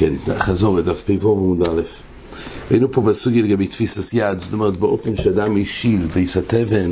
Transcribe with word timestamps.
כן, 0.00 0.14
חזור, 0.38 0.80
דף 0.80 1.02
פ"ו 1.06 1.32
עמוד 1.32 1.68
א'. 1.68 1.82
היינו 2.70 2.92
פה 2.92 3.00
בסוגיה 3.00 3.42
לגבי 3.42 3.66
תפיסת 3.66 4.14
יד, 4.14 4.38
זאת 4.38 4.52
אומרת 4.52 4.76
באופן 4.76 5.16
שאדם 5.16 5.56
השיל 5.62 6.06
ביס 6.14 6.36
התבן 6.36 6.90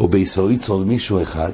או 0.00 0.08
ביס 0.08 0.38
האויצר 0.38 0.76
למישהו 0.76 1.22
אחד, 1.22 1.50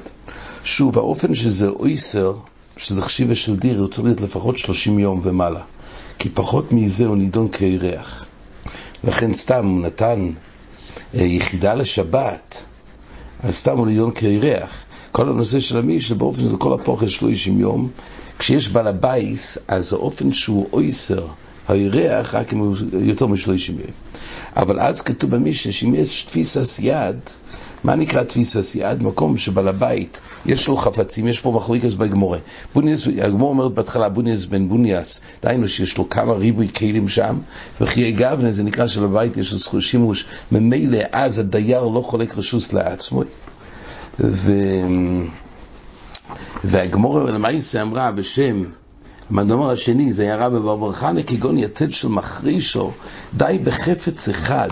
שוב, 0.63 0.97
האופן 0.97 1.35
שזה 1.35 1.67
אויסר, 1.67 2.33
שזה 2.77 3.01
חשיבה 3.01 3.35
של 3.35 3.55
דיר, 3.55 3.79
הוא 3.79 3.87
צריך 3.87 4.05
להיות 4.05 4.21
לפחות 4.21 4.57
30 4.57 4.99
יום 4.99 5.21
ומעלה, 5.23 5.63
כי 6.19 6.29
פחות 6.29 6.71
מזה 6.71 7.05
הוא 7.05 7.17
נידון 7.17 7.47
כירח. 7.47 8.25
לכן 9.03 9.33
סתם 9.33 9.67
הוא 9.67 9.81
נתן 9.81 10.31
אה, 11.15 11.21
יחידה 11.21 11.73
לשבת, 11.73 12.65
אז 13.43 13.55
סתם 13.55 13.77
הוא 13.77 13.87
נידון 13.87 14.11
כירח. 14.11 14.83
כל 15.15 15.29
הנושא 15.29 15.59
של 15.59 15.77
המיש 15.77 16.09
זה 16.09 16.15
באופן 16.15 16.41
של 16.41 16.57
כל 16.57 16.73
הפוחד 16.73 17.07
30 17.07 17.59
יום, 17.59 17.89
כשיש 18.39 18.69
בעל 18.69 18.87
הבייס, 18.87 19.57
אז 19.67 19.93
האופן 19.93 20.33
שהוא 20.33 20.67
אויסר, 20.73 21.27
הירח, 21.67 22.35
רק 22.35 22.53
אם 22.53 22.57
הוא 22.57 22.75
יותר 22.93 23.27
משלושים 23.27 23.75
יום. 23.79 23.91
אבל 24.55 24.79
אז 24.79 25.01
כתוב 25.01 25.31
במישנה 25.31 25.73
שאם 25.73 25.95
יש 25.95 26.21
תפיסת 26.21 26.79
יד, 26.79 27.15
מה 27.83 27.95
נקרא 27.95 28.23
תפיסת 28.23 28.75
יד? 28.75 29.03
מקום 29.03 29.37
שבעל 29.37 29.67
הבית, 29.67 30.21
יש 30.45 30.67
לו 30.67 30.77
חפצים, 30.77 31.27
יש 31.27 31.39
פה 31.39 31.51
מחליקס 31.51 31.93
בגמורה. 31.93 32.37
בוניאס, 32.73 33.07
הגמור 33.21 33.49
אומרת 33.49 33.71
בהתחלה 33.71 34.09
בוניאס 34.09 34.45
בן 34.45 34.69
בוניאס, 34.69 35.21
דהיינו 35.43 35.67
שיש 35.67 35.97
לו 35.97 36.09
כמה 36.09 36.33
ריבוי 36.33 36.67
כלים 36.77 37.09
שם, 37.09 37.39
וחיי 37.81 38.11
גבנה 38.11 38.51
זה 38.51 38.63
נקרא 38.63 38.87
שלבית 38.87 39.37
יש 39.37 39.73
לו 39.73 39.81
שימוש, 39.81 40.25
ממילא 40.51 40.99
אז 41.11 41.39
הדייר 41.39 41.83
לא 41.83 42.01
חולק 42.01 42.37
רשוס 42.37 42.73
לעצמו. 42.73 43.23
ו... 44.19 44.51
והגמור 46.63 47.23
למעשה 47.23 47.81
אמרה 47.81 48.11
בשם 48.11 48.63
המדומר 49.29 49.71
השני, 49.71 50.13
זה 50.13 50.23
היה 50.23 50.37
רבי 50.37 50.59
בר 50.59 50.93
חנה, 50.93 51.23
כגון 51.23 51.57
יתד 51.57 51.91
של 51.91 52.07
מחרישו, 52.07 52.91
די 53.33 53.59
בחפץ 53.63 54.29
אחד, 54.29 54.69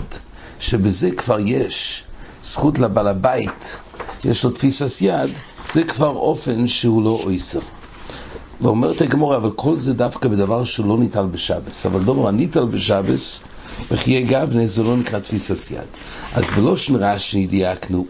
שבזה 0.58 1.10
כבר 1.10 1.38
יש 1.40 2.04
זכות 2.42 2.78
לבעל 2.78 3.08
הבית, 3.08 3.80
יש 4.24 4.44
לו 4.44 4.50
תפיסת 4.50 5.02
יד, 5.02 5.30
זה 5.72 5.84
כבר 5.84 6.08
אופן 6.16 6.66
שהוא 6.68 7.04
לא 7.04 7.20
אויסר. 7.24 7.60
ואומרת 8.60 9.00
הגמור, 9.00 9.36
אבל 9.36 9.50
כל 9.50 9.76
זה 9.76 9.94
דווקא 9.94 10.28
בדבר 10.28 10.64
שלא 10.64 10.98
ניטל 10.98 11.26
בשבס. 11.26 11.86
אבל 11.86 12.02
דובר 12.02 12.28
הניטל 12.28 12.64
בשבס, 12.64 13.40
וחיי 13.90 14.22
גבנה 14.22 14.66
זה 14.66 14.82
לא 14.82 14.96
נקרא 14.96 15.18
תפיסת 15.18 15.70
יד. 15.70 15.88
אז 16.34 16.44
בלושן 16.56 16.94
רש"י 16.96 17.46
דייקנו 17.46 18.06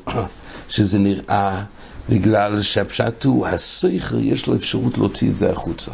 שזה 0.69 0.99
נראה 0.99 1.65
בגלל 2.09 2.63
שהפשט 2.63 3.25
הוא, 3.25 3.47
הסייכל 3.47 4.21
יש 4.21 4.47
לו 4.47 4.57
אפשרות 4.57 4.99
להוציא 4.99 5.31
את 5.31 5.37
זה 5.37 5.51
החוצה. 5.51 5.91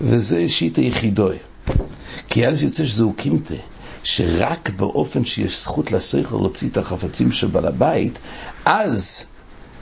וזה 0.00 0.48
שיט 0.48 0.78
היחידוי. 0.78 1.36
כי 2.28 2.46
אז 2.46 2.62
יוצא 2.62 2.84
שזה 2.84 3.02
הוא 3.02 3.14
קימתה, 3.16 3.54
שרק 4.04 4.70
באופן 4.70 5.24
שיש 5.24 5.62
זכות 5.62 5.92
לסייכל 5.92 6.36
להוציא 6.36 6.68
את 6.68 6.76
החפצים 6.76 7.32
של 7.32 7.46
בעל 7.46 7.66
הבית, 7.66 8.18
אז 8.64 9.24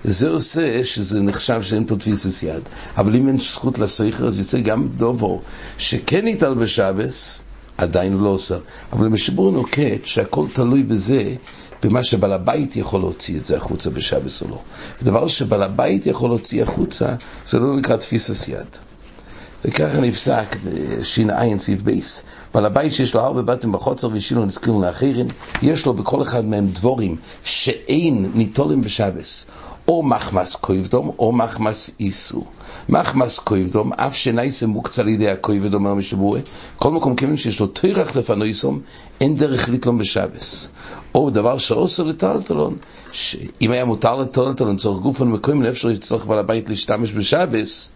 זה 0.04 0.28
עושה 0.28 0.84
שזה 0.84 1.20
נחשב 1.20 1.62
שאין 1.62 1.86
פה 1.86 1.96
תפיסס 1.96 2.42
יד. 2.42 2.62
אבל 2.96 3.16
אם 3.16 3.28
אין 3.28 3.38
זכות 3.38 3.78
לסייכל, 3.78 4.26
אז 4.26 4.38
יוצא 4.38 4.60
גם 4.60 4.88
דובו, 4.88 5.42
שכן 5.78 6.24
ניתן 6.24 6.58
בשבס, 6.58 7.40
עדיין 7.80 8.18
לא 8.18 8.28
עושה. 8.28 8.56
אבל 8.92 9.06
למשבור 9.06 9.50
נוקט 9.50 10.04
שהכל 10.04 10.46
תלוי 10.52 10.82
בזה 10.82 11.34
במה 11.82 12.02
שבעל 12.02 12.32
הבית 12.32 12.76
יכול 12.76 13.00
להוציא 13.00 13.38
את 13.38 13.44
זה 13.44 13.56
החוצה 13.56 13.90
בשבס 13.90 14.42
או 14.42 14.48
לא. 14.48 14.58
דבר 15.02 15.28
שבעל 15.28 15.62
הבית 15.62 16.06
יכול 16.06 16.30
להוציא 16.30 16.62
החוצה, 16.62 17.14
זה 17.46 17.60
לא 17.60 17.76
נקרא 17.76 17.96
תפיסס 17.96 18.48
יד. 18.48 18.76
וככה 19.64 20.00
נפסק 20.00 20.56
בש"ע 20.64 21.58
סעיף 21.58 21.82
בייס. 21.82 22.24
בעל 22.54 22.66
הבית 22.66 22.92
שיש 22.94 23.14
לו 23.14 23.20
הרבה 23.20 23.42
בתים 23.42 23.72
בחוצר 23.72 24.08
והשאילו 24.12 24.44
נזכירים 24.44 24.82
לאחרים, 24.82 25.28
יש 25.62 25.86
לו 25.86 25.94
בכל 25.94 26.22
אחד 26.22 26.44
מהם 26.44 26.66
דבורים 26.66 27.16
שאין 27.44 28.30
ניטולים 28.34 28.80
בשבס. 28.80 29.46
או 29.88 30.02
מחמס 30.02 30.56
קויבדום 30.56 31.10
או 31.18 31.32
מחמס 31.32 31.90
איסו. 32.00 32.44
מחמס 32.88 33.38
קויבדום, 33.38 33.92
אף 33.92 34.16
שנייסה 34.16 34.66
מוקצה 34.66 35.02
לידי 35.02 35.30
הקויבד, 35.30 35.74
אומר 35.74 35.94
משבועה, 35.94 36.40
כל 36.76 36.90
מקום 36.90 37.16
כיוון 37.16 37.36
שיש 37.36 37.60
לו 37.60 37.66
תירח 37.66 38.16
לפנויסום, 38.16 38.80
אין 39.20 39.36
דרך 39.36 39.68
לתלום 39.68 39.98
בשבס. 39.98 40.68
או 41.14 41.30
דבר 41.30 41.58
שאוסר 41.58 42.02
לטלטלון, 42.02 42.76
שאם 43.12 43.70
היה 43.70 43.84
מותר 43.84 44.16
לטלטלון 44.16 44.76
צורך 44.76 45.02
גופן 45.02 45.28
מקוים, 45.28 45.62
לאפשר 45.62 45.94
שצריך 45.94 46.26
בעל 46.26 46.38
הבית 46.38 46.68
להשתמש 46.68 47.12
בשבס, 47.12 47.90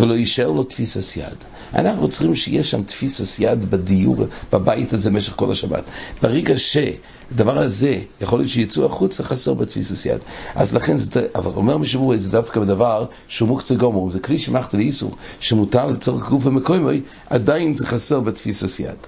ולא 0.00 0.14
יישאר 0.14 0.50
לו 0.50 0.64
תפיסס 0.64 1.16
יד. 1.16 1.36
אנחנו 1.74 2.08
צריכים 2.08 2.34
שיהיה 2.34 2.64
שם 2.64 2.82
תפיסס 2.82 3.38
יד 3.38 3.70
בדיור, 3.70 4.16
בבית 4.52 4.92
הזה 4.92 5.10
במשך 5.10 5.32
כל 5.36 5.52
השבת. 5.52 5.84
ברגע 6.22 6.54
שהדבר 6.56 7.58
הזה, 7.58 7.98
יכול 8.20 8.38
להיות 8.38 8.50
שיצאו 8.50 8.86
החוצה, 8.86 9.22
חסר 9.22 9.54
בתפיסס 9.54 10.06
יד. 10.06 10.20
אז 10.54 10.74
לכן, 10.74 10.98
זה, 10.98 11.26
אבל 11.34 11.50
אומר 11.56 11.78
משבוע, 11.78 12.16
זה 12.16 12.30
דווקא 12.30 12.60
בדבר 12.60 13.06
שהוא 13.28 13.48
מוקצה 13.48 13.74
גומר, 13.74 14.12
זה 14.12 14.20
כלי 14.20 14.38
שמחת 14.38 14.74
לאיסור, 14.74 15.16
שמותר 15.40 15.86
לצורך 15.86 16.28
גוף 16.28 16.46
ומקומי, 16.46 17.00
עדיין 17.30 17.74
זה 17.74 17.86
חסר 17.86 18.20
בתפיסס 18.20 18.80
יד. 18.80 18.98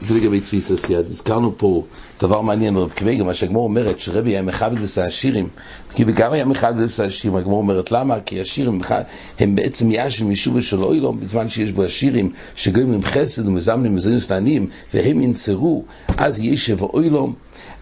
זה 0.00 0.14
לגבי 0.14 0.40
תפיסת 0.40 0.90
יד. 0.90 1.06
הזכרנו 1.06 1.58
פה 1.58 1.84
דבר 2.20 2.40
מעניין, 2.40 2.76
רב 2.76 2.90
קוויגר, 2.98 3.24
מה 3.24 3.34
שהגמור 3.34 3.64
אומרת, 3.64 4.00
שרבי 4.00 4.30
היה 4.30 4.42
מכבד 4.42 4.78
לסע 4.78 5.04
השירים, 5.04 5.48
כי 5.94 6.04
גם 6.04 6.32
היה 6.32 6.44
מכבד 6.44 6.78
לסע 6.78 7.04
השירים, 7.04 7.36
הגמור 7.36 7.58
אומרת 7.58 7.92
למה? 7.92 8.20
כי 8.20 8.40
השירים 8.40 8.80
הם 9.38 9.54
בעצם 9.54 9.88
ישם 9.90 10.30
משובה 10.30 10.62
של 10.62 10.82
אוילום, 10.82 11.20
בזמן 11.20 11.48
שיש 11.48 11.72
בו 11.72 11.84
השירים 11.84 12.32
שגויים 12.54 12.92
עם 12.92 13.04
חסד 13.04 13.48
ומזמנים 13.48 13.92
ומזוינוס 13.92 14.30
לעניים, 14.30 14.66
והם 14.94 15.20
ינצרו, 15.20 15.84
אז 16.16 16.40
ישב 16.40 16.82
אוילום. 16.82 17.34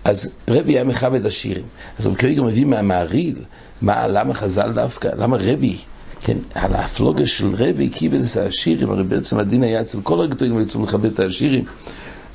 אז 0.05 0.31
רבי 0.49 0.73
היה 0.73 0.85
מכבד 0.85 1.27
השירים. 1.27 1.65
אז 1.99 2.07
רב 2.07 2.17
קוויגר 2.17 2.43
מביא 2.43 2.65
מהמעריל, 2.65 3.37
מה, 3.83 4.07
למה 4.07 4.35
חז"ל 4.35 4.73
דווקא, 4.73 5.09
למה 5.19 5.37
רבי 5.41 5.77
כן, 6.25 6.39
על 6.55 6.75
האפלוגה 6.75 7.27
של 7.27 7.55
רבי 7.55 7.89
קיבל 7.89 8.21
את 8.21 8.37
השירים, 8.37 8.91
הרי 8.91 9.05
בעצם 9.05 9.39
הדין 9.39 9.63
היה 9.63 9.81
אצל 9.81 10.01
כל 10.01 10.25
הגדולים, 10.25 10.57
היו 10.57 10.67
צריכים 10.67 10.85
לכבד 10.85 11.13
את 11.13 11.21
השירים. 11.21 11.65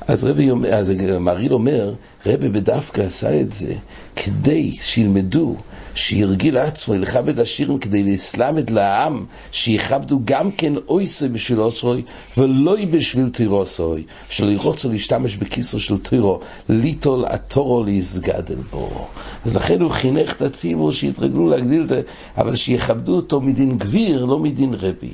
אז 0.08 0.24
רבי 0.24 0.50
אומר, 0.50 0.74
אז 0.74 0.92
מריל 1.20 1.52
אומר, 1.52 1.94
רבי 2.26 2.48
בדווקא 2.48 3.00
עשה 3.00 3.40
את 3.40 3.52
זה 3.52 3.74
כדי 4.16 4.76
שילמדו, 4.80 5.56
שירגיל 5.94 6.54
לעצמו 6.54 6.94
לכבד 6.94 7.40
השירים 7.40 7.78
כדי 7.78 8.02
להסלמד 8.02 8.70
לעם, 8.70 9.24
שיכבדו 9.52 10.20
גם 10.24 10.50
כן 10.50 10.72
אויסי 10.88 11.28
בשביל 11.28 11.60
אוסרוי, 11.60 12.02
ולא 12.38 12.76
בשביל 12.90 13.28
תירוסוי, 13.28 14.02
שלא 14.28 14.50
ירוצו 14.50 14.90
להשתמש 14.90 15.36
בכיסו 15.36 15.80
של 15.80 15.98
תירו, 15.98 16.40
ליטול 16.68 17.24
התורו 17.28 17.84
להסגדל 17.84 18.58
בו. 18.70 19.06
אז 19.44 19.56
לכן 19.56 19.80
הוא 19.80 19.90
חינך 19.90 20.32
את 20.32 20.42
הציבור 20.42 20.92
שיתרגלו 20.92 21.48
להגדיל 21.48 21.82
את 21.82 21.88
זה, 21.88 22.02
אבל 22.36 22.56
שיכבדו 22.56 23.16
אותו 23.16 23.40
מדין 23.40 23.78
גביר, 23.78 24.24
לא 24.24 24.38
מדין 24.38 24.74
רבי. 24.74 25.12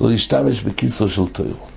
לא 0.00 0.10
להשתמש 0.10 0.60
בכיסו 0.62 1.08
של 1.08 1.26
תירו. 1.32 1.75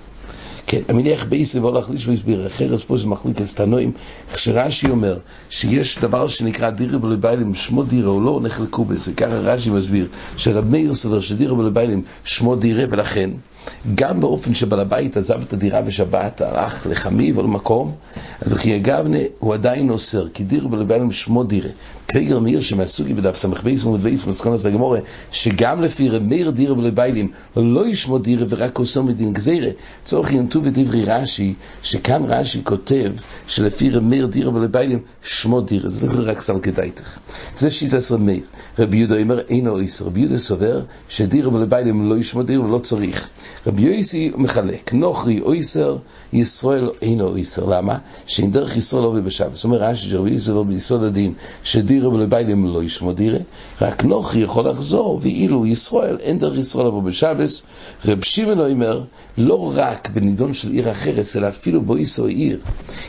כן, 0.70 0.80
המניח 0.88 1.24
בייסי 1.24 1.58
והולך 1.58 1.90
ליש 1.90 2.06
והסביר, 2.06 2.46
אחרת 2.46 2.80
פה 2.80 2.96
זה 2.96 3.06
מחליק 3.06 3.40
אסתנועים, 3.40 3.92
איך 4.28 4.38
שרש"י 4.38 4.88
אומר 4.88 5.18
שיש 5.50 5.98
דבר 5.98 6.28
שנקרא 6.28 6.70
דירה 6.70 6.98
בלביילים, 6.98 7.54
שמו 7.54 7.82
דירה, 7.82 8.08
הוא 8.08 8.22
לא 8.22 8.40
נחלקו 8.42 8.84
בזה, 8.84 9.12
ככה 9.12 9.34
רש"י 9.34 9.70
מסביר, 9.70 10.08
שרב 10.36 10.64
מאיר 10.64 10.94
סובר 10.94 11.20
שדירה 11.20 11.54
בלביילים 11.54 12.02
שמו 12.24 12.56
דירה, 12.56 12.84
ולכן 12.90 13.30
גם 13.94 14.20
באופן 14.20 14.54
שבעל 14.54 14.80
הבית 14.80 15.16
עזב 15.16 15.42
את 15.42 15.52
הדירה 15.52 15.82
בשבת, 15.82 16.40
הלך 16.40 16.86
לחמי 16.90 17.32
ולמקום, 17.32 17.92
וכי 18.42 18.76
אגבנה 18.76 19.18
הוא 19.38 19.54
עדיין 19.54 19.90
אוסר, 19.90 20.28
כי 20.34 20.44
דירה 20.44 20.68
בלביילים 20.68 21.12
שמו 21.12 21.44
דירה. 21.44 21.70
פגר 22.12 22.38
מאיר 22.38 22.60
שמהסוגי 22.60 23.14
בדף 23.14 23.36
סמך 23.36 23.62
בייס 23.62 23.84
ומוד 23.84 24.02
בייס 24.02 24.26
מסכונת 24.26 24.64
הגמורה, 24.64 25.00
שגם 25.32 25.82
לפי 25.82 26.08
רב 26.08 26.22
מאיר 26.22 26.50
דירה 26.50 26.74
בלביילים 26.74 27.30
לא 27.56 27.86
ישמו 27.86 28.18
דירה 28.18 28.46
ורק 28.48 28.78
אוסר 28.78 29.02
מדין 29.02 29.32
גזירה, 29.32 29.70
צורך 30.04 30.30
ינטו 30.30 30.64
ודברי 30.64 31.04
רש"י, 31.04 31.54
שכאן 31.82 32.24
רש"י 32.24 32.64
כותב 32.64 33.12
שלפי 33.46 33.90
רב 33.90 34.02
מאיר 34.02 34.26
דירה 34.26 34.50
בלביילים 34.50 34.98
שמו 35.22 35.60
דירה, 35.60 35.88
זה 35.88 36.06
לא 36.06 36.30
רק 36.30 36.40
סל 36.40 36.58
כדאיתך. 36.62 37.18
זה 37.54 37.70
שיטת 37.70 38.10
רב 38.10 38.20
מאיר. 38.20 38.42
רבי 38.78 38.96
יהודה 38.96 39.20
אומר 39.20 39.40
אינו 39.48 39.78
איסר, 39.78 40.04
רבי 40.04 40.20
יהודה 40.20 40.38
סובר 40.38 40.80
שדירה 41.08 41.50
בלביילים 41.50 42.08
לא 42.10 42.18
ישמו 42.18 42.42
דירה 42.42 42.64
ולא 42.64 42.78
צריך. 42.78 43.28
רבי 43.66 43.82
יויסי 43.82 44.32
מחלק, 44.36 44.92
נוכרי 44.92 45.40
אויסר, 45.40 45.96
ישראל 46.32 46.88
אינו 47.02 47.28
אויסר. 47.28 47.64
למה? 47.64 47.98
שאין 48.26 48.50
דרך 48.50 48.76
ישראל 48.76 49.02
לא 49.02 49.20
בשבת. 49.20 49.54
זאת 49.54 49.64
אומרת, 49.64 49.80
רש"י 49.80 50.08
שרבי 50.08 50.30
יויסי 50.30 50.50
אומר 50.50 50.62
ביסוד 50.62 51.02
הדין, 51.02 51.32
שדירה 51.62 52.10
בלביילים 52.10 52.66
לא 52.66 52.82
ישמו 52.84 53.12
דירה, 53.12 53.38
רק 53.80 54.04
נוכרי 54.04 54.40
יכול 54.40 54.68
לחזור, 54.68 55.18
ואילו 55.22 55.66
ישראל, 55.66 56.16
אין 56.20 56.38
דרך 56.38 56.58
ישראל 56.58 56.86
לבוא 56.86 57.02
בשבת. 57.02 57.50
רב 58.04 58.24
שמעון 58.24 58.60
אומר, 58.60 59.04
לא 59.38 59.72
רק 59.76 60.08
בנידון 60.08 60.54
של 60.54 60.70
עיר 60.70 60.90
אחרת, 60.90 61.24
אלא 61.36 61.48
אפילו 61.48 61.80
באיסו 61.80 62.26
עיר. 62.26 62.58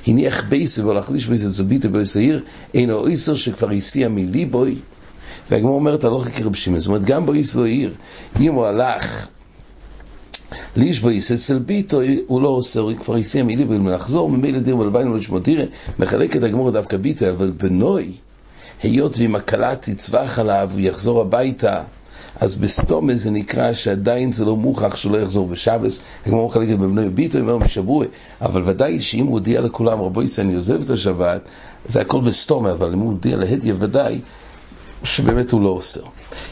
הניח 0.07 0.43
בייסו 0.49 0.83
והולך 0.83 1.11
לשבייסו 1.11 1.49
זוביטו 1.49 1.89
באיסו 1.89 2.19
עיר, 2.19 2.43
אינו 2.73 2.93
אויסר 2.93 3.35
שכבר 3.35 3.71
הסיע 3.71 4.09
מליבוי. 4.09 4.75
והגמור 5.51 5.75
אומרת 5.75 6.03
הלוך 6.03 6.27
כרב 6.27 6.55
שמעון, 6.55 6.79
זאת 6.79 6.87
אומרת 6.87 7.03
גם 7.03 7.25
באיסו 7.25 7.63
עיר, 7.63 7.93
אם 8.39 8.53
הוא 8.53 8.65
הלך 8.65 9.27
ליש 10.75 10.99
בויס 10.99 11.31
אצל 11.31 11.59
ביטו 11.59 12.01
הוא 12.27 12.41
לא 12.41 12.49
עושה, 12.49 12.79
הוא 12.79 12.93
כבר 12.95 13.17
יסיים 13.17 13.47
מילי 13.47 13.63
ולחזור, 13.63 14.29
ממילא 14.29 14.59
דיר 14.59 14.77
ולביינו 14.77 15.17
לשמו 15.17 15.39
דירה, 15.39 15.63
מחלק 15.99 16.35
את 16.35 16.43
הגמור 16.43 16.71
דווקא 16.71 16.97
ביטו, 16.97 17.29
אבל 17.29 17.51
בנוי, 17.51 18.11
היות 18.83 19.17
ואם 19.17 19.35
הכלה 19.35 19.75
תצווח 19.75 20.39
עליו, 20.39 20.69
הוא 20.73 20.81
יחזור 20.81 21.21
הביתה, 21.21 21.83
אז 22.39 22.55
בסתומה 22.55 23.15
זה 23.15 23.31
נקרא 23.31 23.73
שעדיין 23.73 24.31
זה 24.31 24.45
לא 24.45 24.55
מוכח 24.55 24.95
שלא 24.95 25.17
יחזור 25.17 25.47
בשבס, 25.47 25.99
הגמור 26.25 26.47
מחלקת 26.47 26.77
בבנוי 26.77 27.09
ביטו, 27.09 27.39
אומר 27.39 27.57
משבוע, 27.57 28.05
אבל 28.41 28.61
ודאי 28.65 29.01
שאם 29.01 29.25
הוא 29.25 29.33
הודיע 29.33 29.61
לכולם, 29.61 30.01
רבו 30.01 30.23
ישראל, 30.23 30.47
אני 30.47 30.55
עוזב 30.55 30.81
את 30.81 30.89
השבת, 30.89 31.41
זה 31.85 32.01
הכל 32.01 32.21
בסתומה, 32.21 32.71
אבל 32.71 32.93
אם 32.93 32.99
הוא 32.99 33.11
הודיע 33.11 33.37
להדיה 33.37 33.73
ודאי, 33.79 34.21
שבאמת 35.03 35.51
הוא 35.51 35.61
לא 35.61 35.69
אוסר. 35.69 36.01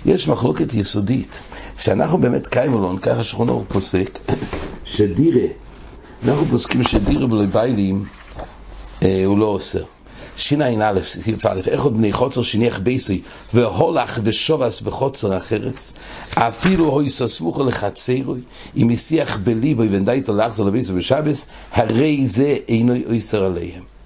יש 0.05 0.27
מחלוקת 0.27 0.73
יסודית, 0.73 1.39
שאנחנו 1.77 2.17
באמת 2.17 2.47
קיימלון, 2.47 2.99
ככה 2.99 3.23
שכונו 3.23 3.65
פוסק, 3.67 4.19
שדירה, 4.85 5.47
אנחנו 6.23 6.45
פוסקים 6.45 6.83
שדירה 6.83 7.27
בלוי 7.27 7.47
ביילים 7.47 8.05
אה, 9.03 9.21
הוא 9.25 9.37
לא 9.37 9.45
אוסר. 9.45 9.83
שע"א, 10.37 11.01
סעיף 11.01 11.45
א', 11.45 11.59
איך 11.67 11.83
עוד 11.83 11.97
בני 11.97 12.13
חוצר 12.13 12.41
שניח 12.41 12.79
בייסי, 12.79 13.21
והולך 13.53 14.19
ושובס 14.23 14.81
בחוצר 14.81 15.33
החרס, 15.33 15.93
אפילו 16.33 16.85
הוי 16.85 17.09
ססמוכו 17.09 17.63
לחצרוי, 17.63 18.41
אם 18.77 18.89
יסיח 18.89 19.37
בליבו 19.37 19.83
בן 19.83 20.05
דייתו 20.05 20.33
לחזור 20.33 20.67
לבייסו 20.67 20.95
בשבס, 20.95 21.45
הרי 21.71 22.27
זה 22.27 22.57
אינו 22.67 22.93
אוסר 23.15 23.45
עליהם. 23.45 23.98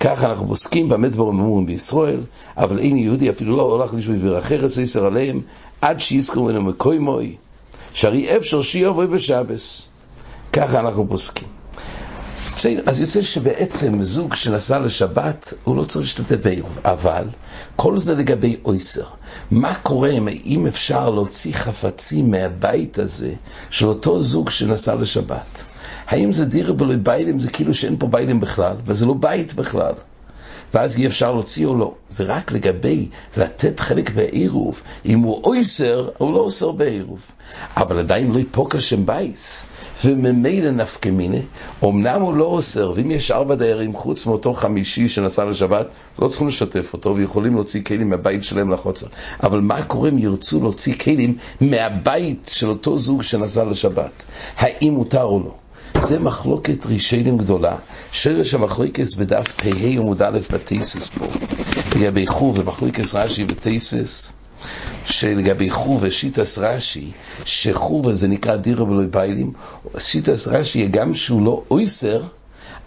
ככה 0.00 0.26
אנחנו 0.26 0.46
פוסקים 0.46 0.88
באמת 0.88 1.12
דבורים 1.12 1.40
אמורים 1.40 1.66
בישראל, 1.66 2.20
אבל 2.56 2.78
אין 2.78 2.96
יהודי 2.96 3.30
אפילו 3.30 3.56
לא 3.56 3.62
הולך 3.62 3.94
לשמוע 3.94 4.18
דבר 4.18 4.38
אחרת, 4.38 4.70
זה 4.70 4.82
יסר 4.82 5.06
עליהם, 5.06 5.40
עד 5.80 6.00
שיזכרו 6.00 6.44
ממנו 6.44 6.62
מקוי 6.62 6.98
מוי, 6.98 7.36
שהרי 7.92 8.36
אפשר 8.36 8.62
שיובוי 8.62 9.06
בשבס. 9.06 9.88
ככה 10.52 10.80
אנחנו 10.80 11.08
פוסקים. 11.08 11.48
אז 12.86 13.00
יוצא 13.00 13.22
שבעצם 13.22 14.02
זוג 14.02 14.34
שנסע 14.34 14.78
לשבת, 14.78 15.52
הוא 15.64 15.76
לא 15.76 15.84
צריך 15.84 16.04
להשתתף 16.04 16.36
בעירוב, 16.44 16.78
אבל 16.84 17.24
כל 17.76 17.98
זה 17.98 18.14
לגבי 18.14 18.56
אויסר. 18.64 19.04
מה 19.50 19.74
קורה 19.74 20.10
אם 20.44 20.66
אפשר 20.66 21.10
להוציא 21.10 21.52
חפצים 21.52 22.30
מהבית 22.30 22.98
הזה 22.98 23.32
של 23.70 23.86
אותו 23.86 24.20
זוג 24.20 24.50
שנסע 24.50 24.94
לשבת? 24.94 25.64
האם 26.06 26.32
זה 26.32 26.44
דירה 26.44 26.72
בלוי 26.72 26.96
ביילים, 26.96 27.40
זה 27.40 27.50
כאילו 27.50 27.74
שאין 27.74 27.96
פה 27.98 28.06
ביילים 28.06 28.40
בכלל, 28.40 28.76
וזה 28.84 29.06
לא 29.06 29.14
בית 29.14 29.54
בכלל. 29.54 29.92
ואז 30.74 30.98
אי 30.98 31.06
אפשר 31.06 31.32
להוציא 31.32 31.66
או 31.66 31.78
לא. 31.78 31.94
זה 32.08 32.24
רק 32.24 32.52
לגבי 32.52 33.08
לתת 33.36 33.80
חלק 33.80 34.10
בעירוב. 34.10 34.82
אם 35.06 35.18
הוא 35.18 35.40
אויסר, 35.44 36.08
הוא 36.18 36.34
לא 36.34 36.38
אוסר 36.38 36.72
בעירוב. 36.72 37.20
אבל 37.76 37.98
עדיין 37.98 38.32
לא 38.32 38.38
יפוק 38.38 38.74
השם 38.74 39.06
בייס. 39.06 39.68
וממילא 40.04 40.70
נפקא 40.70 41.08
מיני, 41.08 41.42
אמנם 41.84 42.20
הוא 42.20 42.34
לא 42.34 42.44
אוסר, 42.44 42.92
ואם 42.96 43.10
יש 43.10 43.30
ארבע 43.30 43.54
דיירים 43.54 43.92
חוץ 43.92 44.26
מאותו 44.26 44.52
חמישי 44.52 45.08
שנסע 45.08 45.44
לשבת, 45.44 45.86
לא 46.18 46.28
צריכים 46.28 46.48
לשתף 46.48 46.92
אותו, 46.92 47.16
ויכולים 47.16 47.54
להוציא 47.54 47.82
כלים 47.84 48.10
מהבית 48.10 48.44
שלהם 48.44 48.72
לחוצר. 48.72 49.06
אבל 49.42 49.60
מה 49.60 49.82
קורה 49.82 50.08
אם 50.08 50.18
ירצו 50.18 50.60
להוציא 50.60 50.94
כלים 50.94 51.36
מהבית 51.60 52.50
של 52.52 52.68
אותו 52.68 52.98
זוג 52.98 53.22
שנסע 53.22 53.64
לשבת? 53.64 54.24
האם 54.56 54.92
מותר 54.92 55.22
או 55.22 55.40
לא? 55.40 55.65
זה 55.98 56.18
מחלוקת 56.18 56.86
רישיינים 56.86 57.38
גדולה, 57.38 57.76
שרש 58.12 58.54
המחלוקס 58.54 59.14
בדף 59.14 59.52
פ"ה 59.52 59.86
עמוד 59.86 60.22
א' 60.22 60.38
בתייסס 60.50 61.08
פה, 61.08 61.26
לגבי 61.96 62.26
חוב 62.26 62.58
ומחלוקס 62.58 63.14
רש"י 63.14 63.44
בתייסס, 63.44 64.32
שלגבי 65.04 65.70
חוב 65.70 66.02
ושיטס 66.02 66.58
רש"י, 66.58 67.10
שחוב 67.44 68.12
זה 68.12 68.28
נקרא 68.28 68.56
דירה 68.56 68.84
ולא 68.84 69.02
ביילים, 69.10 69.52
שיטס 69.98 70.48
רש"י 70.48 70.88
גם 70.88 71.14
שהוא 71.14 71.42
לא 71.42 71.62
אויסר, 71.70 72.22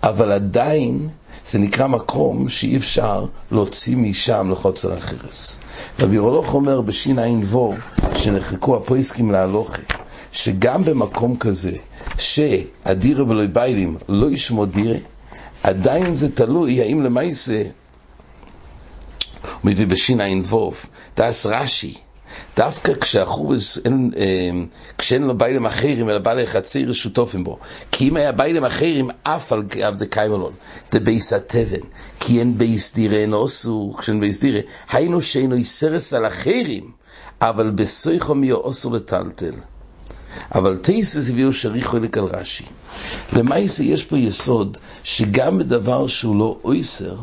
אבל 0.04 0.31
עדיין 0.31 1.10
זה 1.46 1.60
נקרא 1.60 1.88
מקום 1.88 2.50
שאי 2.50 2.78
אפשר 2.78 3.25
להוציא 3.51 3.98
משם 3.98 4.51
לחוצר 4.51 4.94
החרס. 4.94 5.60
רבי 6.00 6.18
רולוך 6.18 6.54
אומר 6.54 6.81
בשע"ו, 6.81 7.74
שנחקקו 8.16 8.75
הפויסקים 8.75 9.31
להלוכה, 9.31 9.81
שגם 10.31 10.85
במקום 10.85 11.37
כזה, 11.37 11.71
שהדירה 12.17 13.23
ולא 13.23 13.45
ביילים 13.45 13.97
לא 14.09 14.31
ישמו 14.31 14.65
דירה, 14.65 14.97
עדיין 15.63 16.15
זה 16.15 16.35
תלוי 16.35 16.81
האם 16.81 17.03
למעשה, 17.03 17.63
הוא 19.41 19.51
מביא 19.63 19.87
בשע"ו, 19.87 20.71
דאס 21.17 21.45
רש"י, 21.45 21.93
דווקא 22.57 22.93
כשהחורבס, 22.93 23.77
אין, 23.85 24.11
אה, 24.17 24.49
כשאין 24.97 25.23
לו 25.23 25.37
ביילים 25.37 25.65
אחרים, 25.65 26.09
אלא 26.09 26.19
בעלי 26.19 26.47
חצי 26.47 26.93
שותופים 26.93 27.43
בו. 27.43 27.59
כי 27.91 28.09
אם 28.09 28.17
היה 28.17 28.31
ביילים 28.31 28.65
אחרים, 28.65 29.09
אף 29.23 29.53
על 29.53 29.63
גב 29.63 29.95
דקיימלון, 29.97 30.53
דבייס 30.91 31.33
התבן, 31.33 31.87
כי 32.19 32.39
אין 32.39 32.57
בייס 32.57 32.93
דירה 32.95 33.25
נוסו, 33.25 33.93
כשאין 33.97 34.19
בייס 34.19 34.39
דירה, 34.39 34.59
היינו 34.91 35.21
שאינו 35.21 35.55
יסרס 35.55 36.13
על 36.13 36.27
אחרים, 36.27 36.91
אבל 37.41 37.69
בסויכו 37.69 38.35
מי 38.35 38.51
אוסו 38.51 38.89
לטלטל. 38.89 39.53
אבל 40.56 40.77
טייסס 40.77 41.30
הביאו 41.30 41.53
שריחו 41.53 41.89
חולק 41.89 42.18
על 42.18 42.24
רש"י. 42.24 42.63
למעשה 43.33 43.83
יש 43.83 44.03
פה 44.03 44.18
יסוד 44.18 44.77
שגם 45.03 45.57
בדבר 45.57 46.07
שהוא 46.07 46.39
לא 46.39 46.57
אויסר, 46.63 47.15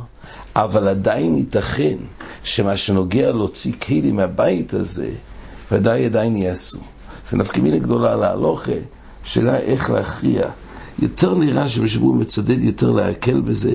אבל 0.57 0.89
עדיין 0.89 1.37
ייתכן 1.37 1.97
שמה 2.45 2.77
שנוגע 2.77 3.33
להוציא 3.33 3.73
כלים 3.73 4.17
מהבית 4.17 4.75
הזה, 4.75 5.11
ודאי 5.73 6.05
עדיין 6.07 6.37
יעשו. 6.37 6.79
זה 7.27 7.37
נפקא 7.37 7.61
מינה 7.61 7.79
גדולה 7.79 8.17
להלוכה, 8.17 8.73
שאלה 9.25 9.59
איך 9.59 9.91
להכריע. 9.91 10.43
יותר 11.03 11.35
נראה 11.35 11.69
שבשבוע 11.69 12.15
מצדד 12.17 12.63
יותר 12.63 12.91
להקל 12.91 13.41
בזה, 13.41 13.73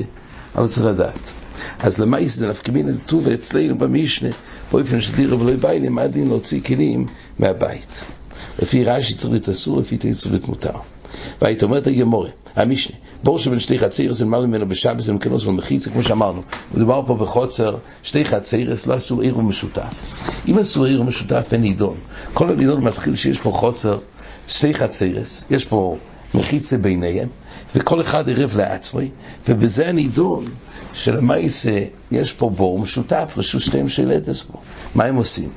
אבל 0.55 0.67
צריך 0.67 0.85
לדעת. 0.85 1.33
אז 1.79 1.99
למעשה 1.99 2.27
זה 2.27 2.49
נפקא 2.49 2.71
מינה 2.71 2.91
טובה 3.05 3.33
אצלנו 3.33 3.77
במשנה, 3.77 4.29
באופן 4.71 5.01
שדירה 5.01 5.37
ולא 5.37 5.55
ביילים, 5.55 5.95
מה 5.95 6.01
הדין 6.01 6.27
להוציא 6.27 6.61
כלים 6.61 7.05
מהבית. 7.39 8.03
לפי 8.59 8.83
רש"י 8.83 9.13
צריך 9.13 9.31
להיות 9.31 9.49
אסור, 9.49 9.79
לפי 9.79 9.97
תייצר 9.97 10.29
להיות 10.29 10.47
מותר. 10.47 10.71
והיית 11.41 11.63
אומרת 11.63 11.87
הגמורה, 11.87 12.29
המשנה, 12.55 12.95
בור 13.23 13.39
שבין 13.39 13.59
שתי 13.59 13.79
חציר 13.79 14.13
זה 14.13 14.25
נאמר 14.25 14.45
ממנו 14.45 14.69
בשבת 14.69 14.99
זה 14.99 15.13
מכנוס 15.13 15.45
ומחיצה, 15.45 15.89
כמו 15.89 16.03
שאמרנו. 16.03 16.41
מדובר 16.73 17.01
פה 17.07 17.15
בחוצר, 17.15 17.77
שתי 18.03 18.25
חצירס, 18.25 18.87
לא 18.87 18.95
אסור 18.95 19.21
עיר 19.21 19.37
ומשותף. 19.37 19.95
אם 20.47 20.59
אסור 20.59 20.85
עיר 20.85 21.01
ומשותף, 21.01 21.49
אין 21.51 21.61
נידון. 21.61 21.95
כל 22.33 22.49
הנידון 22.49 22.83
מתחיל 22.83 23.15
שיש 23.15 23.39
פה 23.39 23.51
חוצר, 23.51 23.97
שתי 24.47 24.73
חצירס, 24.73 25.45
יש 25.49 25.65
פה 25.65 25.97
מחיצה 26.33 26.77
ביניהם, 26.77 27.27
וכל 27.75 28.01
אחד 28.01 28.29
ערב 28.29 28.55
לעצמי, 28.57 29.09
ובזה 29.47 29.89
הנידון 29.89 30.45
שלמעשה 30.93 31.83
יש 32.11 32.33
פה 32.33 32.49
בור 32.49 32.79
משותף, 32.79 33.33
רשות 33.37 33.61
שתיהם 33.61 33.89
של 33.89 34.11
עדס 34.11 34.41
פה. 34.41 34.59
מה 34.95 35.03
הם 35.03 35.15
עושים? 35.15 35.49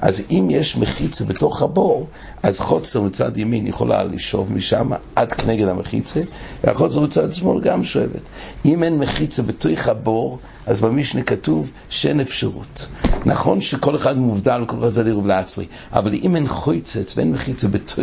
אז 0.00 0.22
אם 0.30 0.48
יש 0.50 0.76
מחיצה 0.76 1.24
בתוך 1.24 1.62
הבור, 1.62 2.08
אז 2.42 2.60
חוצר 2.60 3.00
מצד 3.00 3.36
ימין 3.36 3.66
יכולה 3.66 4.04
לשאוב 4.04 4.52
משם 4.52 4.90
עד 5.16 5.32
כנגד 5.32 5.68
המחיצה, 5.68 6.20
והחוצר 6.64 7.00
מצד 7.00 7.32
שמאל 7.32 7.60
גם 7.60 7.84
שואבת. 7.84 8.22
אם 8.64 8.82
אין 8.82 8.98
מחיצה 8.98 9.42
בתוך 9.42 9.88
הבור, 9.88 10.38
אז 10.66 10.80
במשנה 10.80 11.22
כתוב 11.22 11.72
שאין 11.88 12.20
אפשרות. 12.20 12.86
נכון 13.26 13.60
שכל 13.60 13.96
אחד 13.96 14.18
מובדל, 14.18 14.64
כל 14.66 14.78
אחד 14.78 14.88
זה 14.88 15.04
לרוב 15.04 15.26
לעצמי, 15.26 15.66
אבל 15.92 16.14
אם 16.14 16.36
אין 16.36 16.48
חויצץ 16.48 17.16
ואין 17.16 17.32
מחיצה 17.32 17.68
בתוך 17.68 17.98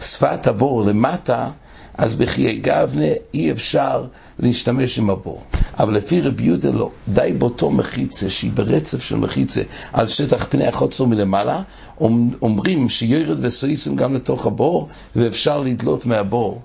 שפת 0.00 0.46
הבור 0.46 0.84
למטה, 0.84 1.50
אז 1.98 2.14
בחיי 2.14 2.56
גבנה 2.56 3.06
אי 3.34 3.52
אפשר 3.52 4.04
להשתמש 4.38 4.98
עם 4.98 5.10
הבור. 5.10 5.42
אבל 5.78 5.94
לפי 5.94 6.20
רבי 6.20 6.42
יהודה 6.42 6.70
לא, 6.70 6.90
די 7.08 7.32
באותו 7.38 7.70
מחיצה 7.70 8.30
שהיא 8.30 8.50
ברצף 8.54 9.02
של 9.02 9.16
מחיצה 9.16 9.62
על 9.92 10.06
שטח 10.06 10.46
פני 10.50 10.66
החוצר 10.66 11.04
מלמעלה, 11.04 11.62
אומרים 12.42 12.88
שיורד 12.88 13.44
וסויסים 13.44 13.96
גם 13.96 14.14
לתוך 14.14 14.46
הבור 14.46 14.88
ואפשר 15.16 15.60
לדלות 15.60 16.06
מהבור. 16.06 16.60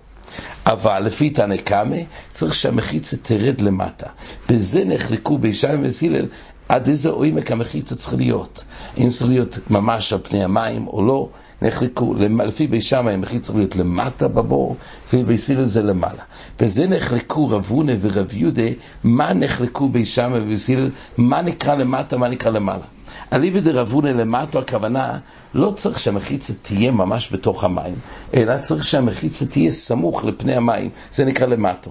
אבל 0.66 1.00
לפי 1.00 1.30
תנא 1.30 1.58
קמא 1.58 1.98
צריך 2.32 2.56
שהמחיצה 2.56 3.18
תרד 3.18 3.62
למטה. 3.62 4.08
בזה 4.50 4.86
נחלקו 4.86 5.38
בישיים 5.38 5.80
וזילל 5.84 6.26
עד 6.70 6.88
איזה 6.88 7.10
עומק 7.10 7.52
המחיצה 7.52 7.96
צריך 7.96 8.14
להיות. 8.14 8.64
אם 8.98 9.10
צריך 9.10 9.30
להיות 9.30 9.60
ממש 9.70 10.14
על 10.14 10.20
פני 10.24 10.44
המים 10.44 10.88
או 10.88 11.06
לא, 11.06 11.30
נחלקו, 11.62 12.16
לפי 12.46 12.68
בי 12.68 12.82
שמאי 12.82 13.14
המחיצה 13.14 13.44
צריך 13.46 13.58
להיות 13.58 13.76
למטה 13.76 14.28
בבור, 14.28 14.76
ולפי 15.14 15.24
בי 15.24 15.38
סילל 15.38 15.66
זה 15.66 15.84
למעלה. 15.84 16.24
בזה 16.60 16.88
נחלקו 16.88 17.50
רב 17.50 17.66
הונא 17.70 17.94
ורב 18.02 18.34
יהודה, 18.34 18.64
מה 19.04 19.34
נחלקו 19.34 19.90
בי 19.90 20.06
שמאי 20.06 20.40
ובי 20.40 20.58
סילל, 20.58 20.90
מה 21.18 21.42
נקרא 21.42 21.76
למטה, 21.76 22.18
מה 22.18 22.28
נקרא 22.28 22.52
למעלה. 22.52 22.86
אליבא 23.34 23.60
דרב 23.60 23.92
הונא 23.92 24.08
למטה, 24.08 24.60
הכוונה, 24.60 25.18
לא 25.54 25.72
צריך 25.72 26.00
שהמחיצה 26.00 26.54
תהיה 26.62 26.92
ממש 26.92 27.30
בתוך 27.32 27.64
המים, 27.64 27.96
אלא 28.34 28.58
צריך 28.58 28.84
שהמחיצה 28.84 29.46
תהיה 29.46 29.72
סמוך 29.72 30.26
לפני 30.26 30.56
המים, 30.56 30.90
זה 31.12 31.26
נקרא 31.26 31.48
למטה. 31.48 31.90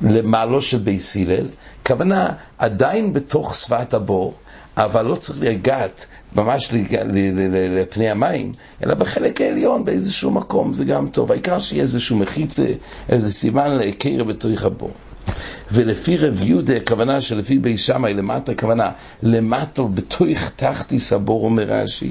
למעלו 0.00 0.62
של 0.62 0.78
בייס 0.78 1.16
הלל, 1.16 1.46
כוונה 1.86 2.28
עדיין 2.58 3.12
בתוך 3.12 3.54
שפת 3.54 3.94
הבור, 3.94 4.34
אבל 4.76 5.04
לא 5.04 5.14
צריך 5.14 5.40
לגעת 5.42 6.06
ממש 6.36 6.68
לפני 7.70 8.10
המים, 8.10 8.52
אלא 8.84 8.94
בחלק 8.94 9.40
העליון 9.40 9.84
באיזשהו 9.84 10.30
מקום, 10.30 10.74
זה 10.74 10.84
גם 10.84 11.08
טוב. 11.08 11.32
העיקר 11.32 11.58
שיהיה 11.58 11.82
איזשהו 11.82 12.16
מחיצה, 12.16 12.66
איזה 13.08 13.32
סימן 13.32 13.76
לקרע 13.76 14.24
בתוך 14.24 14.62
הבור. 14.62 14.90
ולפי 15.72 16.16
רב 16.16 16.42
יהודה, 16.42 16.76
הכוונה 16.76 17.20
שלפי 17.20 17.58
בי 17.58 17.78
שמאי 17.78 18.14
למטה, 18.14 18.52
הכוונה 18.52 18.90
למטה 19.22 19.82
בתוך 19.82 20.48
תחתיס 20.56 21.12
הבור, 21.12 21.44
אומר 21.44 21.62
רש"י. 21.68 22.10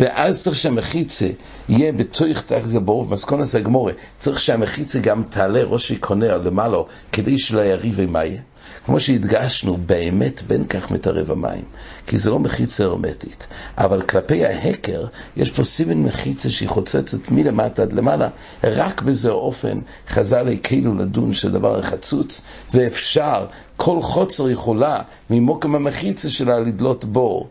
ואז 0.00 0.42
צריך 0.42 0.56
שהמחיצה 0.56 1.28
יהיה 1.68 1.92
בתוך 1.92 2.40
תחתיס 2.46 2.74
הבור, 2.74 3.04
במסכונס 3.04 3.54
הגמורה, 3.54 3.92
צריך 4.18 4.40
שהמחיצה 4.40 4.98
גם 4.98 5.22
תעלה 5.30 5.64
ראשי 5.64 5.96
קונר 5.96 6.38
למעלה, 6.38 6.78
כדי 7.12 7.38
שלא 7.38 7.60
יריב 7.60 7.94
ומה 7.96 8.24
יהיה. 8.24 8.40
כמו 8.84 9.00
שהדגשנו, 9.00 9.76
באמת 9.86 10.42
בין 10.42 10.64
כך 10.64 10.90
מתערב 10.90 11.30
המים, 11.30 11.64
כי 12.06 12.18
זה 12.18 12.30
לא 12.30 12.38
מחיצה 12.38 12.84
הרמטית. 12.84 13.46
אבל 13.78 14.02
כלפי 14.02 14.46
ההקר, 14.46 15.06
יש 15.36 15.50
פה 15.50 15.64
סימן 15.64 16.02
מחיצה 16.02 16.50
שהיא 16.50 16.68
חוצצת 16.68 17.30
מלמטה 17.30 17.82
עד 17.82 17.92
למעלה, 17.92 18.28
רק 18.64 19.02
בזה 19.02 19.30
אופן 19.30 19.78
חז"ל 20.08 20.48
הקלו 20.48 20.94
לדון 20.94 21.32
של 21.32 21.52
דבר 21.52 21.78
החצוץ, 21.78 22.42
ואפשר, 22.74 23.46
כל 23.76 24.02
חוצר 24.02 24.50
יכולה 24.50 24.98
ממוקם 25.30 25.74
המחיצה 25.74 26.30
שלה 26.30 26.58
לדלות 26.58 27.04
בור, 27.04 27.48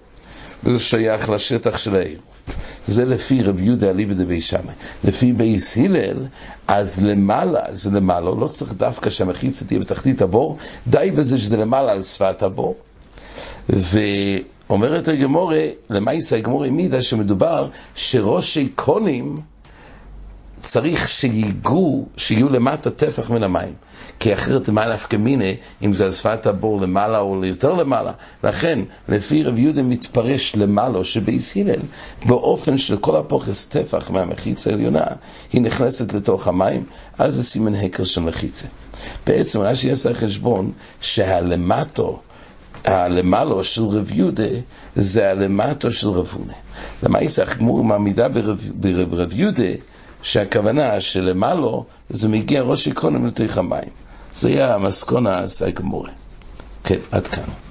וזה 0.63 0.79
שייך 0.79 1.29
לשטח 1.29 1.77
של 1.77 1.96
העיר. 1.96 2.20
זה 2.86 3.05
לפי 3.05 3.43
רבי 3.43 3.63
יהודה 3.63 3.89
אליבא 3.89 4.13
דבי 4.13 4.41
שמאי. 4.41 4.74
לפי 5.03 5.34
בייס 5.34 5.77
הלל, 5.77 6.25
אז 6.67 7.05
למעלה, 7.05 7.62
זה 7.72 7.91
למעלה, 7.91 8.32
לא 8.39 8.48
צריך 8.48 8.74
דווקא 8.74 9.10
שהמחיצה 9.10 9.65
תהיה 9.65 9.79
בתחתית 9.79 10.22
הבור, 10.22 10.58
די 10.88 11.12
בזה 11.15 11.39
שזה 11.39 11.58
למעלה 11.58 11.91
על 11.91 12.03
שפת 12.03 12.43
הבור. 12.43 12.75
ואומרת 13.70 15.08
הגמורה, 15.08 15.67
למעשה 15.89 16.36
הגמורה 16.38 16.65
העמידה 16.65 17.01
שמדובר 17.01 17.67
שראשי 17.96 18.70
קונים 18.75 19.38
צריך 20.63 21.10
שיגעו, 21.10 22.05
שיהיו 22.17 22.50
למטה 22.50 22.89
טפח 22.89 23.29
מן 23.29 23.43
המים. 23.43 23.74
כי 24.20 24.34
אחרת 24.34 24.70
מה 24.70 24.93
נפקא 24.93 25.15
מיני, 25.15 25.55
אם 25.82 25.93
זה 25.93 26.05
על 26.05 26.12
שפת 26.12 26.46
הבור 26.46 26.82
למעלה 26.82 27.20
או 27.20 27.46
יותר 27.46 27.74
למעלה. 27.74 28.12
לכן, 28.43 28.79
לפי 29.10 29.43
רב 29.43 29.60
יהודה 29.60 29.84
מתפרש 29.84 30.55
למעלה 30.55 31.03
שבייס 31.03 31.58
הלל, 31.58 31.82
באופן 32.25 32.77
של 32.77 32.98
כל 32.98 33.15
הפוכס 33.15 33.67
טפח 33.67 34.10
מהמחיצה 34.10 34.70
העליונה, 34.70 35.05
היא 35.53 35.62
נכנסת 35.62 36.13
לתוך 36.13 36.48
המים, 36.48 36.86
אז 37.17 37.36
זה 37.36 37.43
סימן 37.43 37.75
הקר 37.75 38.03
של 38.03 38.22
מחיצה. 38.22 38.65
בעצם 39.27 39.60
רש"י 39.60 39.88
יעשה 39.88 40.13
חשבון 40.13 40.72
שהלמטו, 41.01 42.20
הלמעלו 42.86 43.63
של 43.63 43.84
רב 43.84 44.12
יהודה 44.12 44.50
זה 44.96 45.32
הלמטו 45.32 45.91
של 45.91 46.08
רב 46.08 46.29
הונה. 46.34 46.53
למעשה 47.03 47.43
החמור 47.43 47.84
מעמידה 47.84 48.27
ברב 49.10 49.34
יהודה 49.34 49.63
שהכוונה 50.24 51.01
שלמעלו 51.01 51.86
זה 52.10 52.30
מגיע 52.30 52.62
ראש 52.62 52.88
עקרונם 52.88 53.25
לתוך 53.25 53.58
המים. 53.58 53.89
זה 54.36 54.50
יהיה 54.50 54.75
המסקונה 54.75 55.39
הסייגמורה. 55.39 56.12
כן, 56.84 57.00
עד 57.12 57.27
כאן. 57.27 57.62